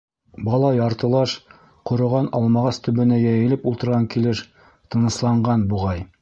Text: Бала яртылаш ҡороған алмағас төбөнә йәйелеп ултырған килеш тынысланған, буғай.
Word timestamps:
Бала 0.45 0.69
яртылаш 0.75 1.35
ҡороған 1.89 2.29
алмағас 2.39 2.81
төбөнә 2.87 3.21
йәйелеп 3.25 3.69
ултырған 3.73 4.09
килеш 4.17 4.43
тынысланған, 4.71 5.69
буғай. 5.75 6.05